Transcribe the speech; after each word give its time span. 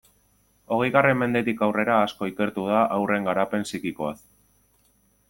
Hogeigarren 0.77 1.19
mendetik 1.23 1.61
aurrera 1.67 1.97
asko 2.05 2.29
ikertu 2.31 2.65
da 2.71 2.79
haurren 2.97 3.29
garapen 3.29 3.69
psikikoaz. 3.69 4.17